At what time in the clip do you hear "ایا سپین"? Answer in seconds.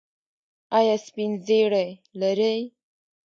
0.77-1.31